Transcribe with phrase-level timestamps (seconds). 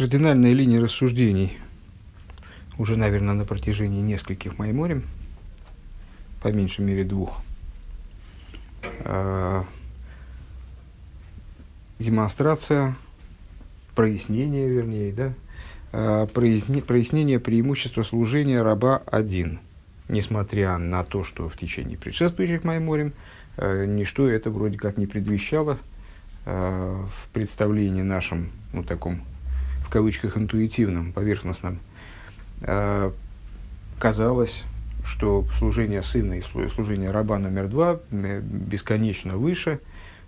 [0.00, 1.58] кардинальная линия рассуждений
[2.78, 5.02] уже, наверное, на протяжении нескольких майморем,
[6.42, 7.42] по меньшей мере двух.
[9.00, 9.62] Э,
[11.98, 12.96] демонстрация,
[13.94, 15.34] прояснение, вернее, да,
[15.92, 19.60] э, прояснение преимущества служения раба один,
[20.08, 23.12] несмотря на то, что в течение предшествующих Майморем
[23.58, 25.76] э, ничто это вроде как не предвещало
[26.46, 29.20] в представлении нашем, ну, таком,
[29.90, 31.80] в кавычках, интуитивном, поверхностном,
[32.60, 33.10] э,
[33.98, 34.62] казалось,
[35.04, 39.80] что служение сына и служение раба номер два э, бесконечно выше,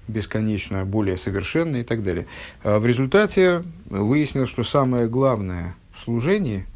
[0.09, 2.27] бесконечно более совершенно и так далее.
[2.65, 6.67] А в результате выяснилось, что самое главное в служении,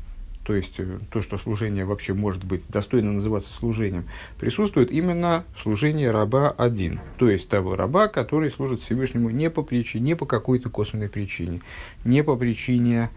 [0.47, 4.05] то есть э, то, что служение вообще может быть достойно называться служением,
[4.39, 10.05] присутствует именно служение раба один, то есть того раба, который служит Всевышнему не по причине,
[10.05, 11.61] не по какой-то косвенной причине,
[12.05, 13.11] не по причине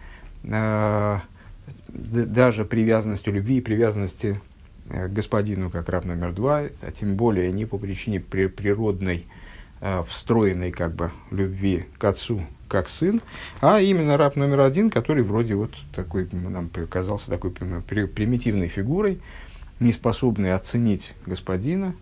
[0.43, 1.19] э,
[1.87, 4.41] даже привязанности любви и привязанности
[4.89, 9.27] Э, господину как раб номер два, а тем более не по причине при, природной,
[9.81, 13.21] э, встроенной как бы любви к отцу, как сын,
[13.59, 19.19] а именно раб номер один, который вроде вот такой, нам показался такой примитивной фигурой,
[19.79, 21.95] не способный оценить господина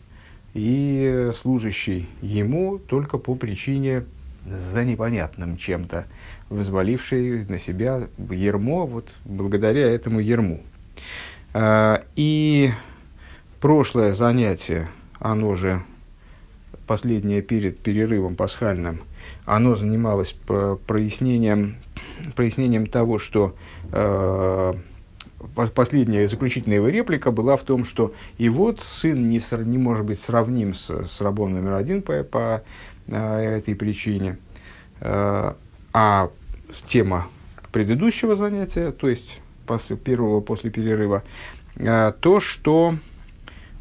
[0.54, 4.06] и служащий ему только по причине
[4.46, 6.06] за непонятным чем-то,
[6.50, 10.62] взваливший на себя ермо, вот благодаря этому ерму.
[11.54, 12.72] А, и
[13.60, 15.82] прошлое занятие, оно же
[16.88, 19.02] последнее перед перерывом пасхальным,
[19.46, 20.36] оно занималось
[20.88, 21.78] прояснением,
[22.36, 23.56] прояснением того, что
[23.92, 24.74] э,
[25.74, 30.20] последняя заключительная его реплика была в том, что и вот сын не, не может быть
[30.20, 32.64] сравним с, с рабом номер один по, по
[33.08, 34.38] э, этой причине.
[35.00, 35.54] Э,
[35.94, 36.30] а
[36.88, 37.28] тема
[37.72, 41.24] предыдущего занятия, то есть после, первого после перерыва,
[41.76, 42.96] э, то, что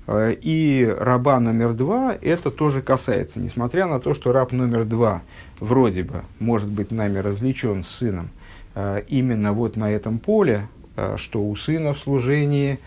[0.08, 5.22] и раба номер два это тоже касается, несмотря на то, что раб номер два
[5.58, 8.30] вроде бы может быть нами развлечен с сыном,
[8.74, 10.68] э, именно вот на этом поле,
[11.16, 12.78] что у сына в служении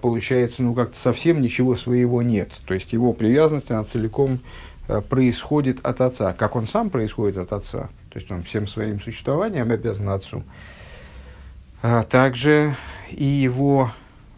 [0.00, 2.50] получается, ну, как-то совсем ничего своего нет.
[2.64, 4.38] То есть его привязанность, она целиком
[5.10, 6.32] происходит от отца.
[6.32, 10.42] Как он сам происходит от отца, то есть он всем своим существованием обязан отцу
[11.82, 12.74] а также
[13.10, 13.92] и его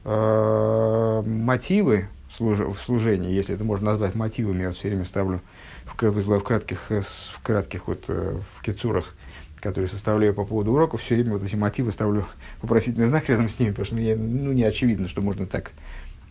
[0.04, 5.40] э, мотивы служ, в служении, если это можно назвать мотивами, я все время ставлю
[5.84, 9.14] в, в, кратких, э, в кратких вот, э, в кицурах,
[9.60, 12.26] которые составляю по поводу уроков, все время вот эти мотивы ставлю
[12.62, 15.72] вопросительный знак рядом с ними, потому что мне ну, не очевидно, что можно так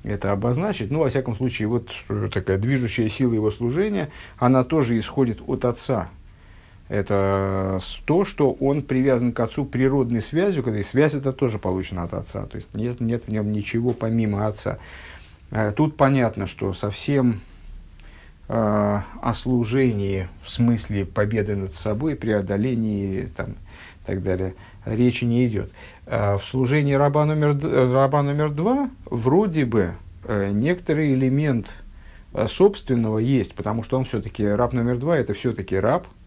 [0.03, 0.91] это обозначить.
[0.91, 1.91] Ну, во всяком случае, вот
[2.31, 6.09] такая движущая сила его служения, она тоже исходит от Отца,
[6.89, 12.03] это то, что он привязан к отцу природной связью, когда и связь это тоже получена
[12.03, 12.45] от отца.
[12.47, 14.79] То есть нет, нет в нем ничего помимо отца.
[15.51, 17.41] Э, тут понятно, что совсем
[18.47, 25.45] э, о служении в смысле победы над собой, преодолении там, и так далее, речи не
[25.45, 25.71] идет.
[26.07, 27.55] Э, в служении раба номер,
[27.93, 31.67] раба номер два вроде бы э, некоторый элемент
[32.33, 36.18] э, собственного есть, потому что он все-таки раб номер два, это все-таки раб– Э,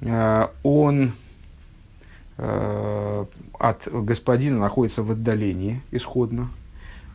[0.00, 1.12] он
[2.36, 3.24] э,
[3.58, 6.50] от господина находится в отдалении исходно.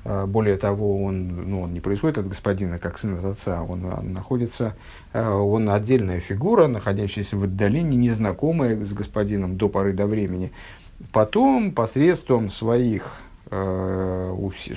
[0.04, 3.64] Э, более того, он, ну, он не происходит от господина, как сын от отца.
[3.64, 4.76] Он, он находится,
[5.14, 10.52] он отдельная фигура, находящаяся в отдалении, незнакомая с господином до поры до времени.
[11.12, 13.18] Потом, посредством своих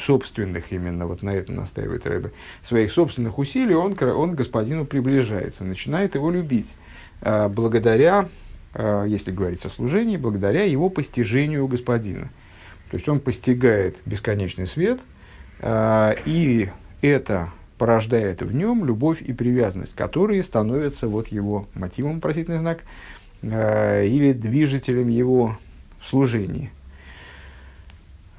[0.04, 6.14] собственных, именно вот на это настаивает Рэбе, своих собственных усилий, он, он господину приближается, начинает
[6.14, 6.76] его любить.
[7.22, 8.28] Э, благодаря,
[8.74, 12.30] э, если говорить о служении, благодаря его постижению господина.
[12.90, 15.00] То есть он постигает бесконечный свет,
[15.60, 16.70] э, и
[17.02, 22.80] это порождает в нем любовь и привязанность, которые становятся вот его мотивом, просительный знак,
[23.42, 25.58] или движителем его
[26.02, 26.70] служения.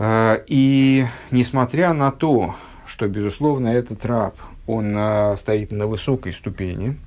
[0.02, 2.56] И несмотря на то,
[2.88, 4.36] что, безусловно, этот раб,
[4.66, 4.98] он
[5.38, 6.98] стоит на высокой ступени,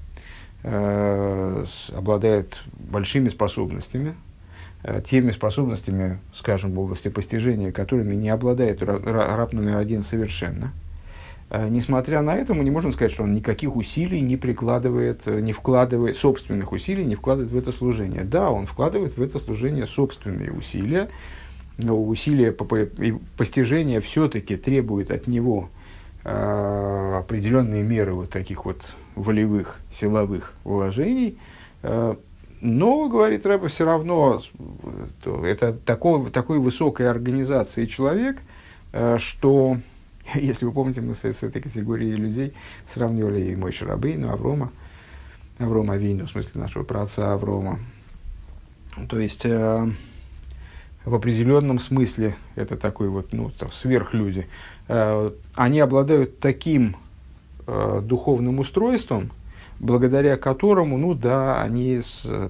[0.63, 4.15] обладает большими способностями,
[4.83, 10.73] э, теми способностями, скажем, в области постижения, которыми не обладает раб номер один совершенно.
[11.51, 15.41] Э, несмотря на это, мы не можем сказать, что он никаких усилий не прикладывает, э,
[15.41, 18.23] не вкладывает, собственных усилий не вкладывает в это служение.
[18.23, 21.09] Да, он вкладывает в это служение собственные усилия,
[21.77, 22.65] но усилия по
[23.37, 25.80] постижения все-таки требуют от него э,
[26.23, 28.83] определенные меры вот таких вот
[29.15, 31.39] волевых, силовых вложений.
[31.83, 32.15] Э,
[32.61, 34.41] но, говорит Рэба, все равно
[35.25, 38.39] то это такой, такой высокой организации человек,
[38.93, 39.79] э, что,
[40.35, 42.55] если вы помните, мы с, с этой категорией людей
[42.87, 44.73] сравнивали и мой Шарабейну, Аврома,
[45.59, 47.79] Аврома Вину, в смысле нашего праца Аврома.
[49.09, 49.91] То есть, э,
[51.05, 54.49] в определенном смысле это такой вот, ну, там, сверхлюди.
[54.93, 56.97] Э, они обладают таким
[57.69, 59.31] э, духовным устройством,
[59.79, 62.01] благодаря которому, ну да, они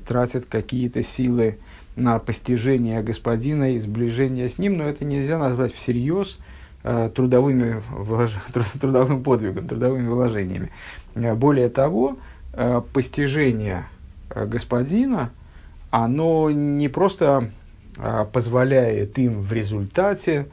[0.06, 1.58] тратят какие-то силы
[1.96, 6.38] на постижение господина и сближение с ним, но это нельзя назвать всерьез
[6.82, 8.30] э, трудовыми влож...
[8.80, 10.70] трудовым подвигом, трудовыми вложениями.
[11.14, 12.16] Более того,
[12.94, 13.84] постижение
[14.34, 15.30] господина,
[15.90, 17.50] оно не просто
[17.98, 20.46] э, позволяет им в результате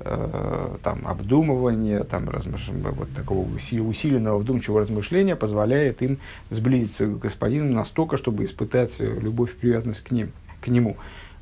[0.00, 2.68] э, там, обдумывания, там, размыш...
[2.68, 6.18] вот такого усиленного вдумчивого размышления позволяет им
[6.48, 10.96] сблизиться к господину настолько, чтобы испытать любовь и привязанность к, ним, к нему.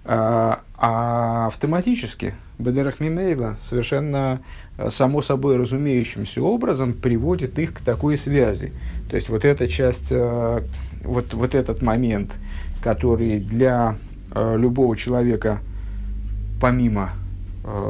[0.04, 4.40] А, а автоматически Бедерах Мимейла совершенно
[4.76, 8.72] э, само собой разумеющимся образом приводит их к такой связи.
[9.08, 10.62] То есть вот эта часть, э,
[11.04, 12.32] вот, вот этот момент,
[12.82, 13.96] который для
[14.34, 15.60] любого человека,
[16.60, 17.12] помимо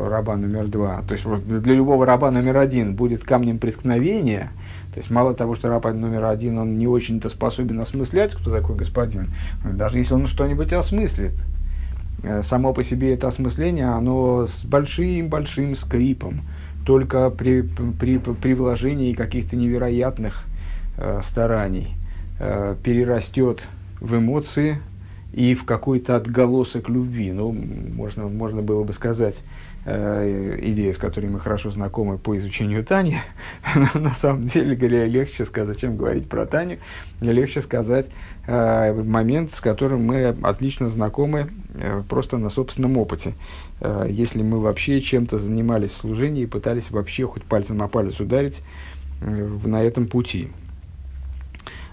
[0.09, 1.03] раба номер два.
[1.03, 4.51] То есть для любого раба номер один будет камнем преткновения.
[4.93, 8.77] То есть мало того, что раб номер один, он не очень-то способен осмыслять, кто такой
[8.77, 9.31] господин,
[9.65, 11.35] даже если он что-нибудь осмыслит,
[12.23, 16.41] э, само по себе это осмысление, оно с большим-большим скрипом,
[16.87, 20.47] только при, при, при вложении каких-то невероятных
[20.97, 21.95] э, стараний
[22.41, 23.63] э, перерастет
[24.01, 24.79] в эмоции
[25.35, 27.31] и в какой-то отголосок любви.
[27.31, 29.58] Ну, можно, можно было бы сказать, Э,
[29.89, 33.17] идея, с которой мы хорошо знакомы по изучению Тани.
[33.95, 34.77] На самом деле
[35.07, 36.79] легче сказать, зачем говорить про Таню,
[37.21, 38.11] легче сказать
[38.47, 43.35] э, момент, с которым мы отлично знакомы э, просто на собственном опыте.
[43.81, 48.21] Э, если мы вообще чем-то занимались в служении и пытались вообще хоть пальцем о палец
[48.21, 48.63] ударить
[49.21, 50.49] э, на этом пути.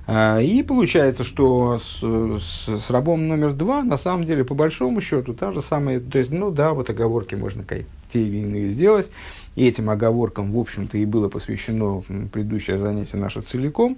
[0.07, 5.01] А, и получается, что с, с, с рабом номер два, на самом деле, по большому
[5.01, 9.09] счету, та же самая, то есть, ну да, вот оговорки можно те или иные сделать,
[9.55, 13.97] и этим оговоркам, в общем-то, и было посвящено предыдущее занятие наше целиком,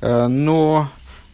[0.00, 0.88] а, но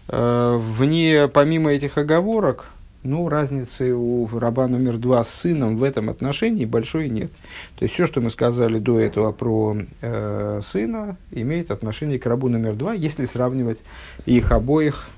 [0.08, 2.70] а, вне, помимо этих оговорок,
[3.04, 7.30] ну, разницы у раба номер два с сыном в этом отношении большой нет.
[7.76, 12.48] То есть все, что мы сказали до этого про э, сына, имеет отношение к рабу
[12.48, 13.84] номер два, если сравнивать
[14.24, 15.08] их обоих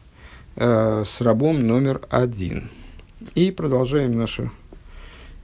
[0.56, 2.70] э, с рабом номер один.
[3.36, 4.50] И продолжаем наше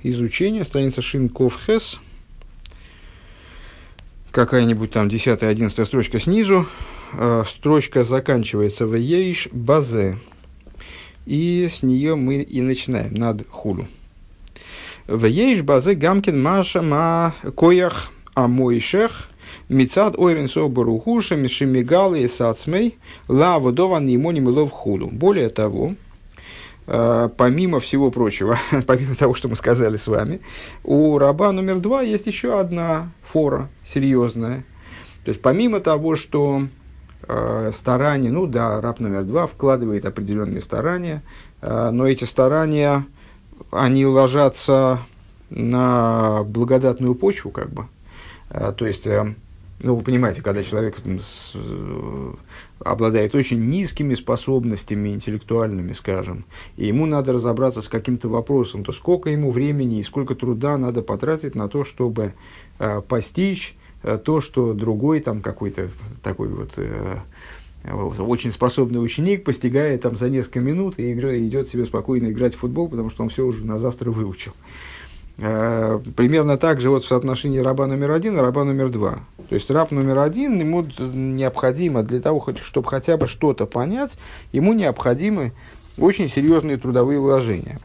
[0.02, 0.64] изучение.
[0.64, 2.00] Страница Шинков Хес.
[4.32, 6.66] Какая-нибудь там 10-11 строчка снизу.
[7.12, 10.18] Э, строчка заканчивается в Ейш Базе.
[11.26, 13.86] И с нее мы и начинаем, над хулу.
[15.06, 19.28] В ейш базе гамкин маша ма коях амойшех
[19.68, 22.98] мицад ойрен собарухуша мишимигалы и сацмей
[23.28, 25.08] ла водован ему не хулу.
[25.10, 25.94] Более того,
[26.86, 30.40] э, помимо всего прочего, помимо того, что мы сказали с вами,
[30.84, 34.64] у раба номер два есть еще одна фора серьезная.
[35.24, 36.62] То есть помимо того, что
[37.28, 41.22] э, старания, ну да, раб номер два вкладывает определенные старания,
[41.60, 43.06] э, но эти старания,
[43.70, 45.00] они ложатся
[45.50, 47.86] на благодатную почву, как бы.
[48.50, 49.06] Э, то есть,
[49.80, 50.98] ну, вы понимаете, когда человек
[52.84, 56.44] обладает очень низкими способностями интеллектуальными, скажем,
[56.76, 61.02] и ему надо разобраться с каким-то вопросом, то сколько ему времени и сколько труда надо
[61.02, 62.34] потратить на то, чтобы
[63.08, 65.90] постичь то, что другой там какой-то
[66.22, 67.18] такой вот э,
[68.18, 72.88] очень способный ученик постигает там за несколько минут и идет себе спокойно играть в футбол,
[72.88, 74.52] потому что он все уже на завтра выучил.
[75.38, 79.20] Э, примерно так же вот в соотношении раба номер один и раба номер два.
[79.48, 84.18] То есть раб номер один, ему необходимо для того, чтобы хотя бы что-то понять,
[84.52, 85.52] ему необходимы
[85.98, 87.78] очень серьезные трудовые вложения.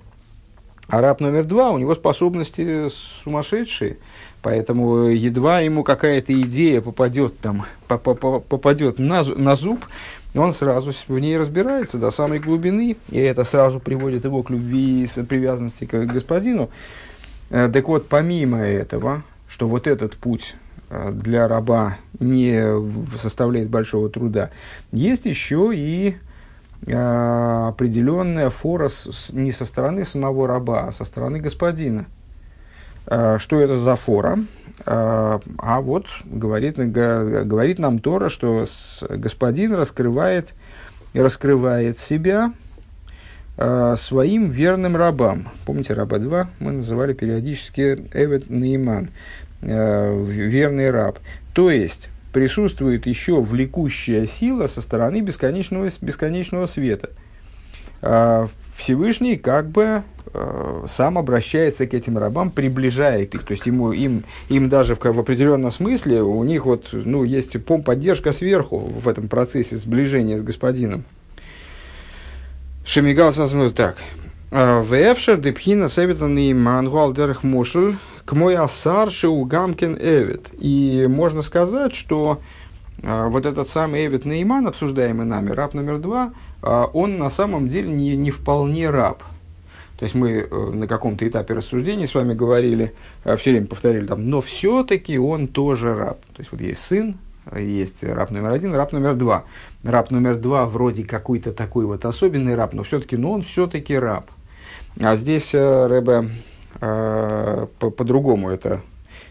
[0.88, 2.88] А раб номер два, у него способности
[3.24, 3.98] сумасшедшие,
[4.48, 9.84] Поэтому едва ему какая-то идея попадет, там, попадет на, на зуб,
[10.34, 15.04] он сразу в ней разбирается до самой глубины, и это сразу приводит его к любви
[15.04, 16.70] и привязанности к господину.
[17.50, 20.56] Э, так вот, помимо этого, что вот этот путь
[20.92, 22.58] э, для раба не
[23.18, 24.52] составляет большого труда,
[24.94, 26.16] есть еще и
[26.86, 28.90] э, определенная фора
[29.34, 32.17] не со стороны самого раба, а со стороны господина– Э,
[33.08, 34.40] что это за фора?
[34.86, 38.66] Э, а вот говорит, говорит нам Тора, что
[39.10, 40.54] господин раскрывает,
[41.14, 42.54] раскрывает себя
[43.58, 45.50] э, своим верным рабам.
[45.66, 49.10] Помните, раба 2 мы называли периодически Эвет Нейман,
[49.62, 51.20] э, верный раб.
[51.54, 57.10] То есть, присутствует еще влекущая сила со стороны бесконечного, бесконечного света.
[58.02, 60.02] Э, Всевышний как бы э,
[60.88, 63.44] сам обращается к этим рабам, приближает их.
[63.44, 67.64] То есть ему, им, им даже в, в определенном смысле у них вот, ну, есть
[67.64, 71.04] пом поддержка сверху в этом процессе сближения с господином.
[72.86, 73.98] Шемигал смотрит так.
[74.50, 80.50] «А, Вэфшер депхина севитан и мангуал дерх мушель к мой асар у гамкин эвит.
[80.60, 82.40] И можно сказать, что
[83.04, 87.90] а, вот этот самый Эвид Нейман, обсуждаемый нами, раб номер два, он на самом деле
[87.90, 89.22] не, не вполне раб.
[89.98, 92.94] То есть мы э, на каком-то этапе рассуждений с вами говорили,
[93.38, 96.20] все время повторили там, но все-таки он тоже раб.
[96.36, 97.18] То есть вот есть сын,
[97.56, 99.46] есть раб номер один, раб номер два.
[99.84, 104.30] Раб номер два вроде какой-то такой вот особенный раб, но все-таки, но он все-таки раб.
[105.00, 106.30] А здесь э, Рэбе
[106.80, 108.82] э, по- по-другому это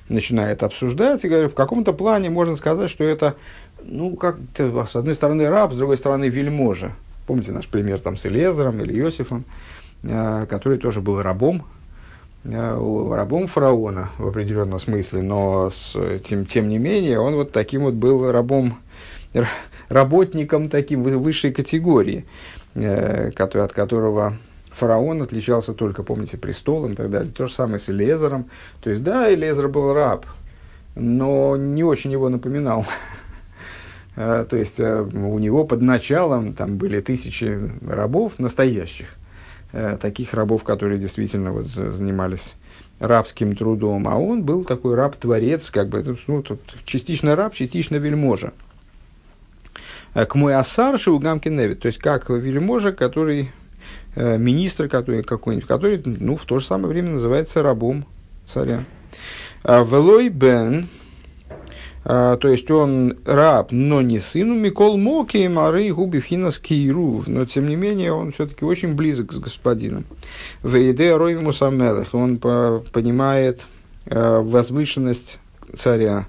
[0.08, 3.34] начинает обсуждать и говорит, в каком-то плане можно сказать, что это,
[3.84, 6.92] ну, как с одной стороны раб, с другой стороны вельможа.
[7.26, 9.75] Помните наш пример там с Элезером или Иосифом, э,
[10.06, 11.64] который тоже был рабом,
[12.48, 17.82] Э, рабом фараона в определенном смысле, но с, тем, тем не менее он вот таким
[17.82, 18.74] вот был рабом,
[19.88, 22.24] работником таким высшей категории,
[22.74, 24.36] э, который, от которого
[24.70, 27.32] фараон отличался только, помните, престолом и так далее.
[27.32, 28.46] То же самое с Элезером.
[28.80, 30.24] То есть, да, Элезер был раб,
[30.94, 32.86] но не очень его напоминал.
[34.18, 39.25] Э, то есть, у него под началом там были тысячи рабов настоящих– Э,
[40.00, 42.54] таких рабов, которые действительно вот занимались
[42.98, 48.52] рабским трудом, а он был такой раб-творец, как бы, ну, тут частично раб, частично вельможа.
[50.14, 53.52] Э, к мой асарши у гамки невит, то есть как вельможа, который,
[54.14, 58.06] э, министр который, какой-нибудь, который, ну, в то же самое время называется рабом
[58.46, 58.84] царя.
[59.62, 60.88] «А Велой бен,
[62.06, 67.68] то есть он раб, но не сын, Микол Моки, Мары, Губи, Финас, Кииру, но тем
[67.68, 70.04] не менее он все-таки очень близок с господином.
[70.62, 73.62] Вейде Ройвиму Самелах, он по, понимает
[74.04, 75.40] э, возвышенность
[75.76, 76.28] царя.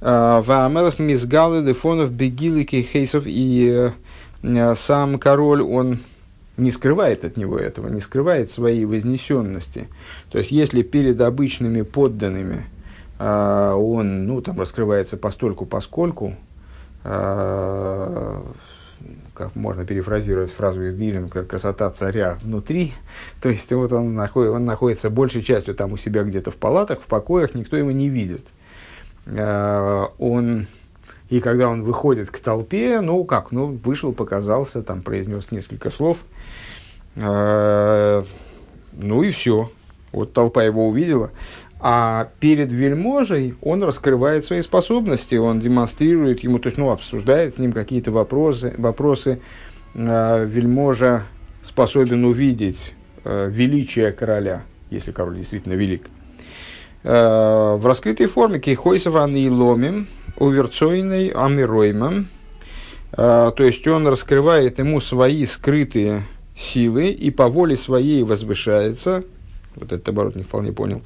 [0.00, 3.92] А, Ваамелах Мизгалы, Дефонов, Бегилики, Хейсов и
[4.74, 6.00] сам король, он
[6.56, 9.86] не скрывает от него этого, не скрывает своей вознесенности.
[10.32, 12.73] То есть, если перед обычными подданными– а,
[13.24, 16.34] он ну, там раскрывается постольку поскольку,
[17.04, 18.44] а,
[19.34, 22.92] как можно перефразировать фразу из Дилинга, красота царя внутри,
[23.40, 27.00] то есть вот он, находит, он находится большей частью там у себя где-то в палатах,
[27.00, 28.46] в покоях, никто его не видит.
[29.26, 30.66] А, он,
[31.30, 36.18] и когда он выходит к толпе, ну как, ну вышел, показался, там произнес несколько слов,
[37.16, 38.22] ну
[39.22, 39.70] и все.
[40.14, 41.30] Вот толпа его увидела,
[41.86, 47.58] а перед вельможей он раскрывает свои способности, он демонстрирует ему, то есть, ну, обсуждает с
[47.58, 49.42] ним какие-то вопросы, вопросы
[49.92, 51.24] э, вельможа
[51.62, 56.08] способен увидеть э, величие короля, если король действительно велик.
[57.02, 60.06] Э, в раскрытой форме кейхойсова и ломим,
[60.38, 62.28] уверцойной амироймом,
[63.12, 66.22] э, то есть он раскрывает ему свои скрытые
[66.56, 69.22] силы и по воле своей возвышается,
[69.74, 71.02] вот этот оборот не вполне понял,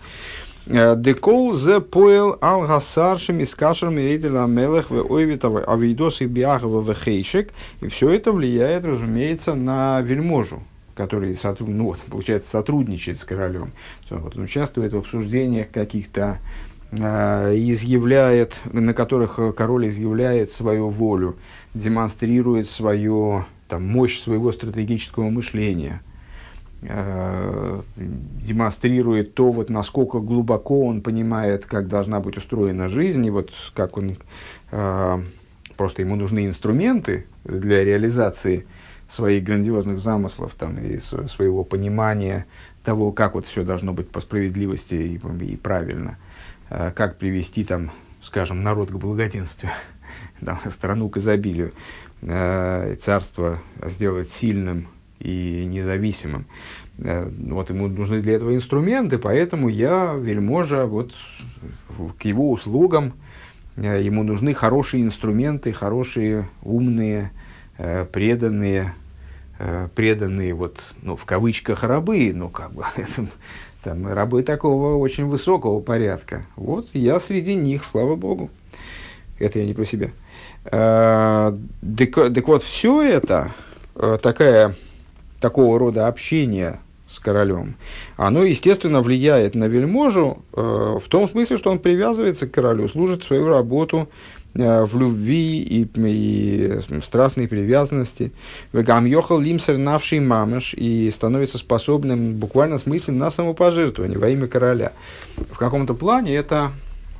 [0.69, 6.95] Декол зе поел ал гасаршим из кашерами рейдела мелех в ойвитова авидос и биахова в
[6.95, 7.55] хейшек.
[7.81, 10.63] И все это влияет, разумеется, на вельможу,
[10.95, 13.73] который ну, вот, получается, сотрудничает с королем.
[14.11, 16.39] Вот, он участвует в обсуждениях каких-то,
[16.91, 21.37] э, изъявляет, на которых король изъявляет свою волю,
[21.73, 26.03] демонстрирует свою там, мощь своего стратегического мышления–
[26.81, 33.51] Э, демонстрирует то, вот, насколько глубоко он понимает, как должна быть устроена жизнь, и вот
[33.75, 34.15] как он
[34.71, 35.23] э,
[35.77, 38.65] просто ему нужны инструменты для реализации
[39.09, 42.47] своих грандиозных замыслов там, и своего понимания
[42.85, 46.17] того, как вот все должно быть по справедливости и, и правильно,
[46.71, 47.91] э, как привести там,
[48.23, 49.73] скажем, народ к благоденствию,
[50.41, 51.73] там, страну к изобилию,
[52.21, 54.89] царство сделать сильным,
[55.21, 56.47] и независимым.
[56.99, 61.13] Э, вот ему нужны для этого инструменты, поэтому я, вельможа, вот
[62.19, 63.15] к его услугам,
[63.77, 67.31] э, ему нужны хорошие инструменты, хорошие, умные,
[67.79, 68.95] э, преданные,
[69.97, 72.85] преданные, вот, ну, в кавычках, рабы, ну, как бы,
[73.83, 76.47] там, рабы такого очень высокого порядка.
[76.55, 78.51] Вот я среди них, слава богу.
[79.41, 80.11] Это я не про себя.
[80.63, 81.55] Так,
[82.35, 83.53] так вот, все это
[84.23, 84.77] такая
[85.41, 87.77] такого рода общение с королем,
[88.17, 93.25] оно, естественно, влияет на вельможу э, в том смысле, что он привязывается к королю, служит
[93.25, 94.11] свою работу
[94.55, 98.33] э, в любви и, и страстной привязанности.
[98.75, 104.47] Вегам йохал лимсер навший мамаш и становится способным в буквальном смысле на самопожертвование во имя
[104.47, 104.93] короля.
[105.51, 106.73] В каком-то плане это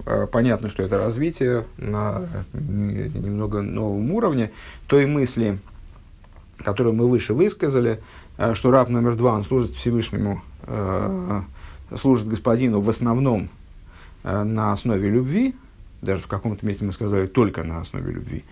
[0.05, 4.51] э, понятно, что это развитие на немного новом уровне
[4.87, 5.59] той мысли,
[6.63, 8.01] которую мы выше высказали,
[8.39, 11.43] Э, что раб номер два, он служит Всевышнему, э,
[11.97, 13.49] служит господину в основном
[14.23, 15.57] э, на основе любви,
[16.01, 18.45] даже в каком-то месте мы сказали только на основе любви,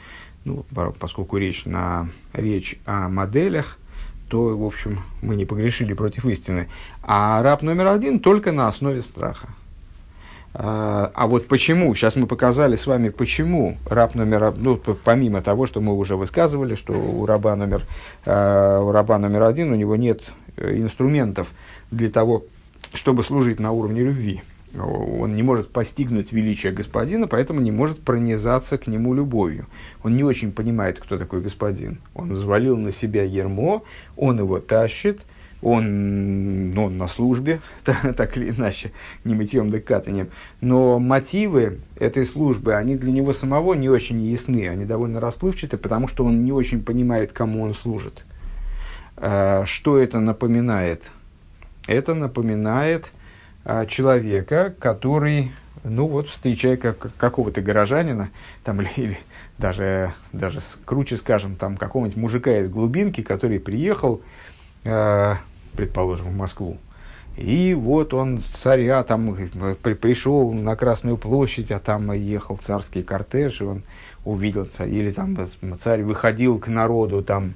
[0.45, 0.65] ну,
[0.99, 3.79] поскольку речь, на, речь о моделях,
[4.29, 6.69] то, в общем, мы не погрешили против истины.
[7.03, 9.49] А раб номер один только на основе страха.
[10.59, 15.67] А, а вот почему, сейчас мы показали с вами, почему раб номер, ну, помимо того,
[15.67, 17.85] что мы уже высказывали, что у раба номер,
[18.25, 20.23] а, у раба номер один, у него нет
[20.57, 21.49] э, инструментов
[21.91, 22.45] для того,
[22.95, 24.43] чтобы служить на уровне любви.
[24.75, 29.67] Он не может постигнуть величие господина, поэтому не может пронизаться к нему любовью.
[30.03, 31.99] Он не очень понимает, кто такой господин.
[32.15, 33.85] Он взвалил на себя ермо,
[34.17, 35.21] он его тащит–
[35.67, 38.93] он, ну, на службе, так, или иначе,
[39.25, 40.29] не мытьем да катанием.
[40.61, 46.07] Но мотивы этой службы, они для него самого не очень ясны, они довольно расплывчаты, потому
[46.07, 48.25] что он не очень понимает, кому он служит.
[49.17, 51.11] А, что это напоминает?
[51.89, 53.11] Это напоминает
[53.65, 55.51] а, человека, который,
[55.83, 58.31] ну вот, встречая как, какого-то горожанина,
[58.63, 59.19] там, или, или
[59.59, 64.23] даже, даже круче скажем, там, какого-нибудь мужика из глубинки, который приехал,
[64.85, 65.39] а,
[65.77, 66.79] предположим, в Москву.
[67.37, 69.37] И вот он царя там
[69.83, 73.83] при, пришел на Красную площадь, а там ехал царский кортеж, и он
[74.25, 75.37] увидел царь, или там
[75.81, 77.53] царь выходил к народу там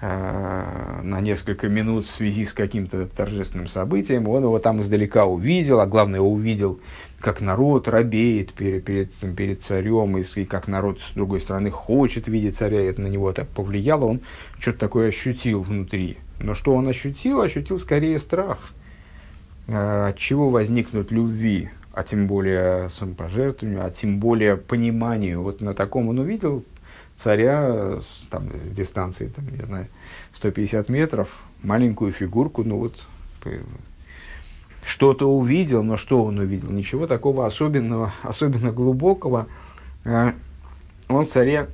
[0.00, 5.80] э, на несколько минут в связи с каким-то торжественным событием, он его там издалека увидел,
[5.80, 6.80] а главное увидел,
[7.20, 12.26] как народ робеет перед, перед, перед царем, и, и как народ с другой стороны хочет
[12.26, 14.20] видеть царя, и это на него так повлияло, он
[14.58, 16.16] что-то такое ощутил внутри.
[16.38, 17.40] Но что он ощутил?
[17.40, 18.72] Ощутил скорее страх.
[19.68, 25.42] А, от чего возникнут любви, а тем более самопожертвованию, а тем более пониманию.
[25.42, 26.64] Вот на таком он увидел
[27.16, 29.88] царя там, с дистанции, там, не знаю,
[30.34, 31.28] 150 метров,
[31.62, 32.94] маленькую фигурку, ну вот
[34.84, 36.70] что-то увидел, но что он увидел?
[36.70, 39.48] Ничего такого особенного, особенно глубокого.
[40.04, 40.34] А,
[41.08, 41.68] он царе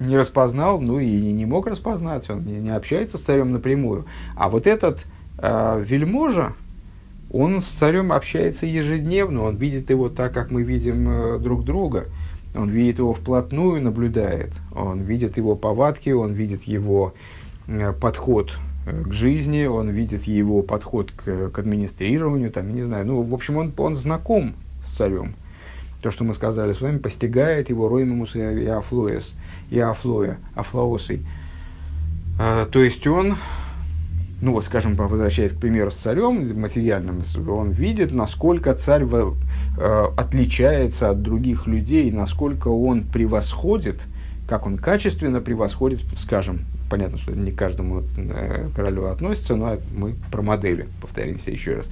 [0.00, 4.06] не распознал, ну и не мог распознать, он не, общается с царем напрямую.
[4.36, 5.06] А вот этот
[5.38, 6.54] э, вельможа,
[7.30, 12.06] он с царем общается ежедневно, он видит его так, как мы видим э, друг друга.
[12.54, 14.52] Он видит его вплотную, наблюдает.
[14.72, 17.14] Он видит его повадки, он видит его
[17.66, 23.06] э, подход э, к жизни, он видит его подход к, к администрированию, там, не знаю.
[23.06, 24.54] Ну, в общем, он, он знаком
[24.84, 25.34] с царем
[26.04, 29.32] то, что мы сказали с вами, постигает его роймус и афлоес,
[29.70, 31.22] и афлоя, афлоосой.
[32.38, 33.36] А, то есть он,
[34.42, 41.08] ну вот, скажем, возвращаясь к примеру с царем материальным, он видит, насколько царь э, отличается
[41.08, 44.02] от других людей, насколько он превосходит,
[44.46, 50.42] как он качественно превосходит, скажем, понятно, что не каждому э, королю относится, но мы про
[50.42, 51.90] модели, повторимся еще раз,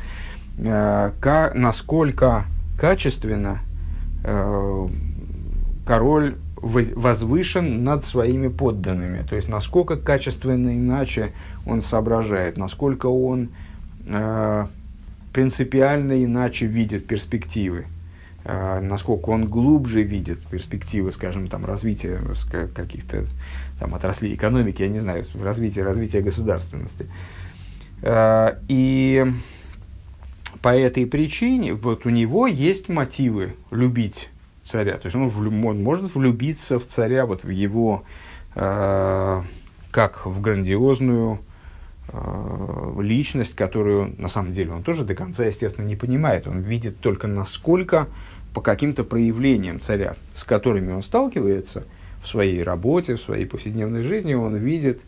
[1.18, 2.44] как, насколько
[2.76, 3.60] качественно
[5.84, 9.26] король возвышен над своими подданными.
[9.28, 11.32] То есть, насколько качественно иначе
[11.66, 13.48] он соображает, насколько он
[14.06, 14.66] э,
[15.32, 17.86] принципиально иначе видит перспективы,
[18.44, 22.20] э, насколько он глубже видит перспективы, скажем, там, развития
[22.74, 23.24] каких-то
[23.80, 27.08] там, отраслей экономики, я не знаю, развития, развития государственности.
[28.02, 29.26] Э, и
[30.62, 34.30] по этой причине вот у него есть мотивы любить
[34.64, 34.96] царя.
[34.96, 35.24] То есть он,
[35.66, 38.04] он может влюбиться в царя, вот в его,
[38.54, 39.42] э,
[39.90, 41.40] как в грандиозную
[42.08, 46.46] э, личность, которую на самом деле он тоже до конца, естественно, не понимает.
[46.46, 48.06] Он видит только насколько
[48.54, 51.84] по каким-то проявлениям царя, с которыми он сталкивается
[52.22, 55.00] в своей работе, в своей повседневной жизни, он видит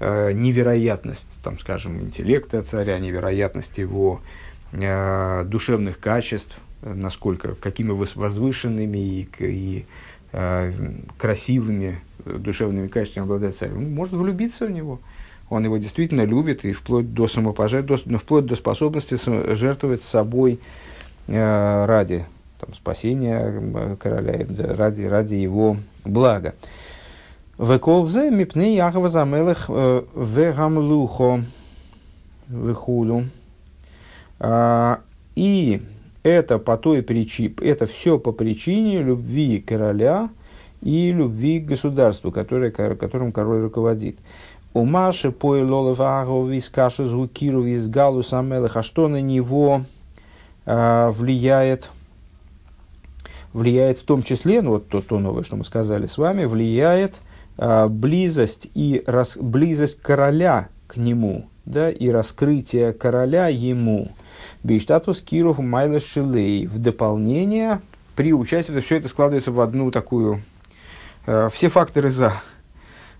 [0.00, 4.22] э, невероятность, там, скажем, интеллекта царя, невероятность его
[4.72, 9.86] душевных качеств, насколько, какими возвышенными и, и
[10.32, 10.72] э,
[11.18, 13.72] красивыми душевными качествами обладает царь.
[13.72, 15.00] Он может влюбиться в него.
[15.50, 19.18] Он его действительно любит и вплоть до самопожертвования, вплоть до способности
[19.54, 20.58] жертвовать собой
[21.26, 22.24] э, ради
[22.58, 26.54] там, спасения короля, ради, ради его блага.
[27.58, 31.44] Веколзе мипны Якова Замелых э, вегамлухо
[32.48, 33.24] вехуду.
[34.44, 35.02] А,
[35.36, 35.80] и
[36.24, 40.30] это по той причине, это все по причине любви короля
[40.80, 44.18] и любви к государству, которое, которым король руководит.
[44.74, 49.82] У Маши пойлолов агов вискаша звукиру визгалу самелых, а что на него
[50.66, 51.90] а, влияет,
[53.52, 57.20] влияет в том числе, ну вот то, то новое, что мы сказали с вами, влияет
[57.58, 64.10] а, близость и рас, близость короля к нему, да, и раскрытие короля ему.
[64.62, 66.66] Бейштатус Киров Майла Шилей.
[66.66, 67.80] В дополнение,
[68.16, 70.42] при участии, все это складывается в одну такую...
[71.26, 72.42] Э, все факторы за.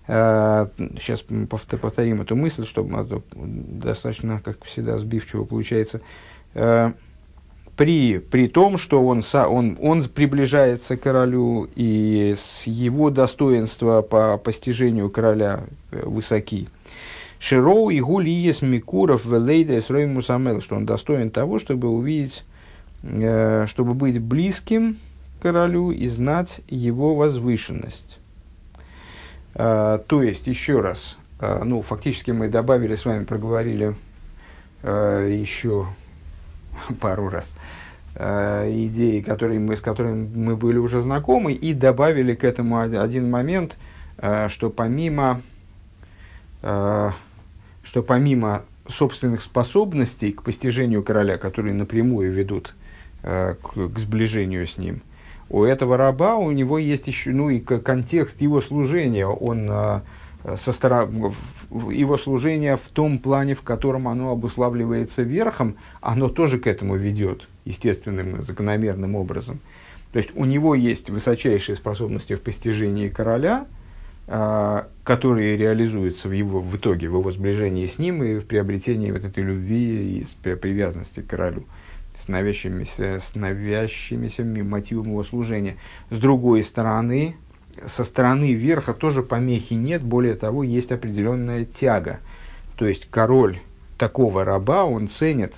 [0.07, 0.67] Э,
[0.99, 1.23] сейчас
[1.79, 6.01] повторим эту мысль, чтобы а достаточно, как всегда, сбивчиво получается.
[6.53, 6.91] Э,
[7.75, 14.37] при, при том, что он, он, он приближается к королю, и с его достоинства по
[14.37, 16.67] постижению короля э, высоки.
[17.43, 22.45] Широу и гулиес микуров велейда с мусамел, что он достоин того, чтобы увидеть,
[23.03, 24.95] э, чтобы быть близким
[25.41, 28.17] королю и знать его возвышенность.
[29.55, 33.95] Э, то есть, еще раз, э, ну, фактически мы добавили с вами, проговорили
[34.81, 35.87] еще
[37.01, 37.53] пару раз
[38.15, 43.75] идеи, которые мы, с которыми мы были уже знакомы, и добавили к этому один момент,
[44.47, 45.41] что помимо
[47.83, 52.73] что помимо собственных способностей к постижению короля, которые напрямую ведут
[53.21, 55.01] э, к, к сближению с ним,
[55.49, 60.01] у этого раба у него есть еще, ну и контекст его служения, он э,
[60.57, 61.33] со стороны,
[61.91, 67.47] его служение в том плане, в котором оно обуславливается верхом, оно тоже к этому ведет
[67.65, 69.59] естественным, закономерным образом.
[70.11, 73.65] То есть у него есть высочайшие способности в постижении короля–
[74.25, 79.25] которые реализуются в, его, в итоге, в его сближении с ним и в приобретении вот
[79.25, 81.65] этой любви и привязанности к королю,
[82.17, 85.75] с навязчимися, с навязчимися мотивом его служения.
[86.09, 87.35] С другой стороны,
[87.85, 92.19] со стороны верха тоже помехи нет, более того, есть определенная тяга.
[92.77, 93.59] То есть король
[93.97, 95.55] такого раба, он ценит,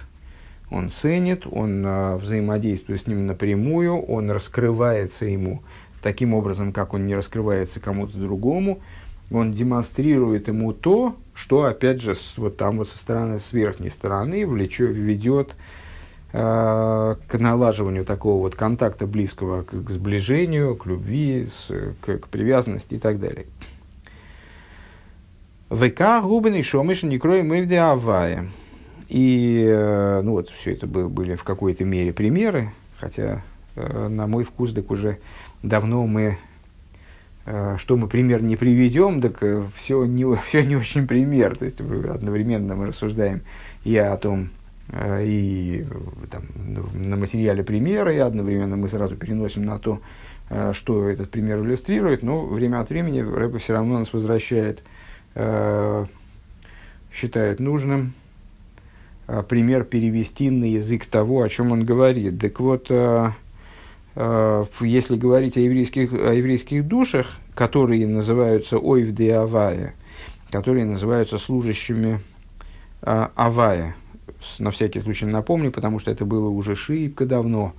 [0.69, 5.61] он ценит, он э, взаимодействует с ним напрямую, он раскрывается ему
[6.05, 8.79] таким образом, как он не раскрывается кому-то другому,
[9.31, 14.45] он демонстрирует ему то, что, опять же, вот там вот со стороны, с верхней стороны
[14.45, 15.55] влечет, ведет
[16.31, 22.27] э, к налаживанию такого вот контакта близкого к, к сближению, к любви, с, к, к
[22.27, 23.47] привязанности и так далее.
[25.71, 28.51] ВК губен и шомыш не кроем мы в авая.
[29.09, 33.41] И, э, ну вот, все это были в какой-то мере примеры, хотя,
[33.75, 35.17] э, на мой вкус, так уже
[35.65, 36.37] давно мы,
[37.45, 41.57] э, что мы пример не приведем, так э, все не, все не очень пример.
[41.57, 43.41] То есть одновременно мы рассуждаем
[43.83, 44.49] и о том,
[44.89, 45.85] э, и
[46.29, 46.43] там,
[46.93, 49.99] на материале примера, и одновременно мы сразу переносим на то,
[50.73, 54.83] что этот пример иллюстрирует, но время от времени Рэбе все равно нас возвращает,
[57.11, 58.13] считает нужным
[59.49, 62.39] пример перевести на язык того, о чем он говорит.
[62.39, 62.91] Так вот,
[64.15, 69.93] если говорить о еврейских, о еврейских душах, которые называются ойвды авая,
[70.51, 72.21] которые называются служащими
[73.01, 73.95] а, авая,
[74.59, 77.73] на всякий случай напомню, потому что это было уже шибко давно.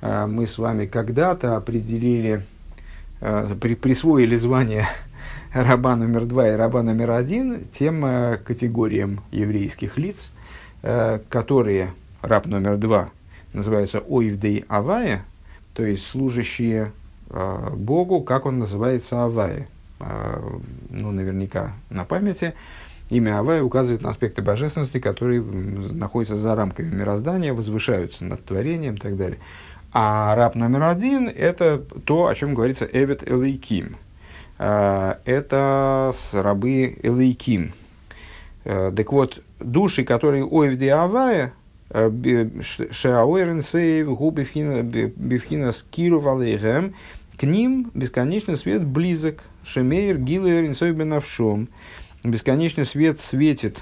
[0.00, 2.42] А, мы с вами когда-то определили,
[3.20, 4.86] при, присвоили звание
[5.54, 8.02] раба номер два и раба номер один тем
[8.44, 10.32] категориям еврейских лиц,
[11.28, 13.10] которые раб номер два
[13.52, 15.24] называются ойвдей авая,
[15.74, 16.92] то есть служащие
[17.30, 19.66] э, Богу, как он называется Авай.
[20.00, 20.40] Э,
[20.90, 22.54] ну, наверняка на памяти.
[23.08, 28.98] Имя Авай указывает на аспекты божественности, которые находятся за рамками мироздания, возвышаются над творением и
[28.98, 29.38] так далее.
[29.92, 33.96] А раб номер один– это то, о чем говорится Эвет Элейким.
[34.58, 37.72] Э, это рабы Элейким.
[38.64, 41.52] Э, так вот, души, которые Ойвди Авая,
[41.92, 44.44] Шаоэрен Сейв, Губи
[45.16, 46.94] Бифхина Скиру Валейхем,
[47.36, 49.42] к ним бесконечный свет близок.
[49.64, 51.68] Шемейр Гилер Инсойбенавшом.
[52.24, 53.80] Бесконечный свет светит.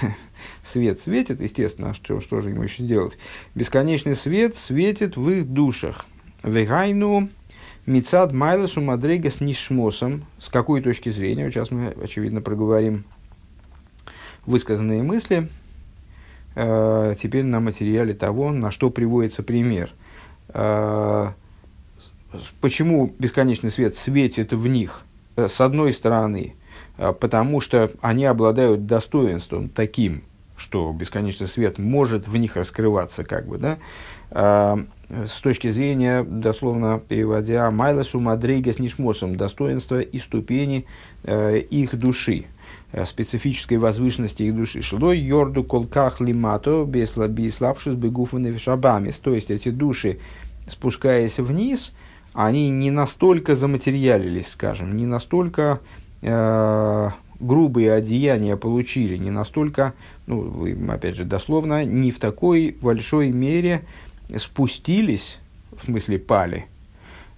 [0.64, 3.18] свет светит, естественно, а что, что же ему еще делать?
[3.54, 6.06] Бесконечный свет светит в их душах.
[6.42, 7.30] Вегайну
[7.86, 10.24] Мицад Майласу Мадрега с Нишмосом.
[10.38, 11.50] С какой точки зрения?
[11.50, 13.04] Сейчас мы, очевидно, проговорим
[14.46, 15.48] высказанные мысли.
[16.54, 19.90] Э, теперь на материале того, на что приводится пример.
[20.48, 21.30] Э,
[22.60, 25.02] почему бесконечный свет светит в них?
[25.36, 26.54] С одной стороны,
[26.96, 30.22] потому что они обладают достоинством таким,
[30.56, 33.78] что бесконечный свет может в них раскрываться, как бы, да,
[35.08, 40.86] с точки зрения, дословно переводя, «майласу мадрейгес нишмосом» достоинства и ступени
[41.24, 42.53] э, их души, э,
[43.06, 44.82] специфической возвышенности их души.
[44.82, 49.16] Шло йорду колках лимато беслабшус бегуфаны шабамис.
[49.16, 50.18] То есть эти души,
[50.68, 51.92] спускаясь вниз,
[52.32, 55.80] они не настолько заматериалились, скажем, не настолько
[56.22, 59.94] э, грубые одеяния получили, не настолько,
[60.26, 63.82] ну, опять же, дословно, не в такой большой мере,
[64.36, 65.38] спустились,
[65.76, 66.66] в смысле пали,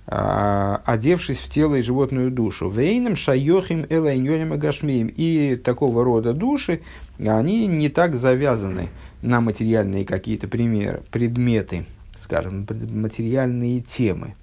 [0.06, 2.70] одевшись в тело и животную душу.
[2.70, 5.08] Вейном шайохим элайньоним агашмием.
[5.08, 6.80] И такого рода души,
[7.18, 8.88] они не так завязаны
[9.22, 14.34] на материальные какие-то примеры, предметы, скажем, материальные темы.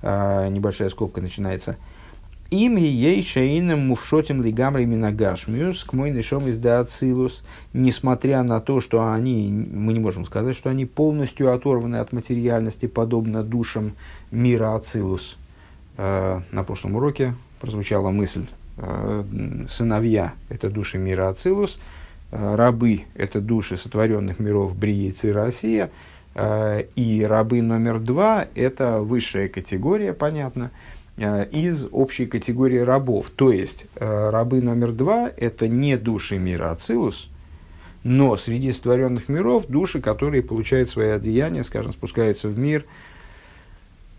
[0.00, 1.76] А, небольшая скобка начинается–
[2.50, 9.12] им ей шейным мувшотим лигамри минагашмиус к мой нишом из ацилус, несмотря на то, что
[9.12, 13.92] они, мы не можем сказать, что они полностью оторваны от материальности, подобно душам
[14.30, 15.36] мира ацилус.
[15.96, 19.24] Э, на прошлом уроке прозвучала мысль, э,
[19.68, 21.80] сыновья– это души мира ацилус,
[22.30, 25.90] э, рабы– это души сотворенных миров Брии и Россия,
[26.36, 30.72] и рабы номер два– это высшая категория, понятно–
[31.16, 33.30] из общей категории рабов.
[33.34, 37.28] То есть, э, рабы номер два– это не души мира Ацилус,
[38.02, 42.84] но среди створенных миров души, которые получают свои одеяния, скажем, спускаются в мир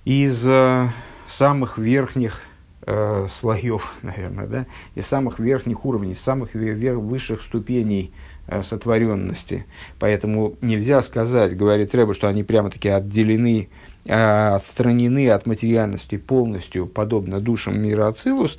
[0.06, 0.88] из э,
[1.28, 2.42] самых верхних
[2.86, 8.14] э, слоев, наверное, да, из самых верхних уровней, из самых вер- высших ступеней
[8.48, 9.66] э, сотворенности.
[10.00, 13.70] Поэтому нельзя сказать, говорит Рэба, что они прямо-таки отделены
[14.08, 18.58] отстранены от материальности полностью, подобно душам мира Ацилус,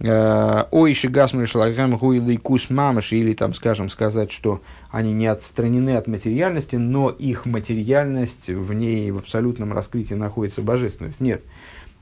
[0.00, 5.96] а, ой, шигасмы шлагам гуилы кус мамаши, или там, скажем, сказать, что они не отстранены
[5.96, 11.20] от материальности, но их материальность в ней в абсолютном раскрытии находится божественность.
[11.20, 11.42] Нет.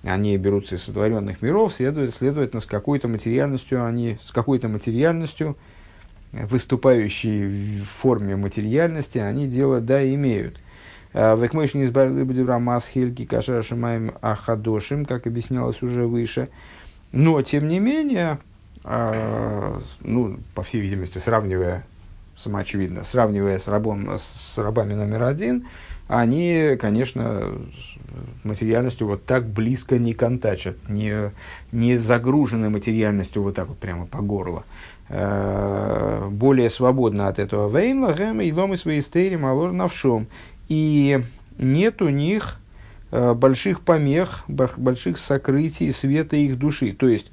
[0.02, 5.56] Они берутся из сотворенных миров, следует, следовательно, с какой-то материальностью, они с какой-то материальностью,
[6.32, 10.60] выступающей в форме материальности, они дело да имеют.
[11.16, 16.50] Векмойш не избавили бы масхильки кашара шимаем ахадошим, как объяснялось уже выше.
[17.12, 18.38] Но, тем не менее,
[18.84, 21.86] э, ну, по всей видимости, сравнивая,
[22.36, 25.66] самоочевидно, сравнивая с, рабом, с рабами номер один,
[26.06, 27.50] они, конечно,
[28.44, 31.32] материальностью вот так близко не контачат, не,
[31.72, 34.64] не загружены материальностью вот так вот прямо по горло.
[35.08, 37.74] Э, более свободно от этого.
[37.74, 40.26] Вейн лагем и ломы свои стейри малор навшом
[40.68, 41.20] и
[41.58, 42.58] нет у них
[43.10, 46.92] э, больших помех, больших сокрытий света их души.
[46.92, 47.30] То есть,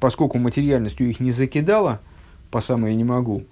[0.00, 2.00] поскольку материальностью их не закидало,
[2.50, 3.44] по самое не могу,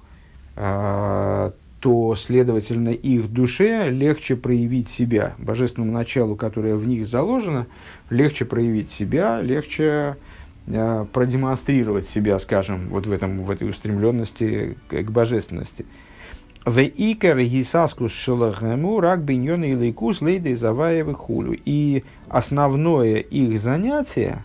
[0.57, 1.51] э,
[1.83, 7.67] то, следовательно, их душе легче проявить себя, божественному началу, которое в них заложено,
[8.09, 10.17] легче проявить себя, легче
[10.69, 15.85] э, продемонстрировать себя, скажем, вот в, этом, в этой устремленности к, к божественности.
[16.65, 21.57] В икер гисаскус шелахему рак биньон и лейкус лейды заваевы хулю.
[21.65, 24.45] И основное их занятие,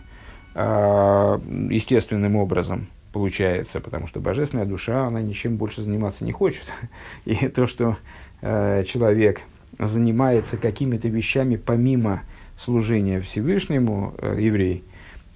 [0.54, 6.64] а, естественным образом, получается, потому что божественная душа, она ничем больше заниматься не хочет.
[7.24, 7.96] И то, что
[8.40, 9.42] э, человек
[9.78, 12.22] занимается какими-то вещами помимо
[12.56, 14.82] служения Всевышнему, э, еврей